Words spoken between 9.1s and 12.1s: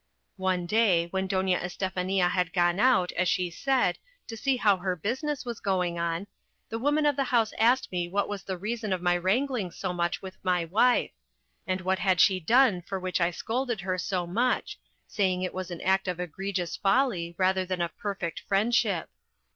wrangling so much with my wife, and what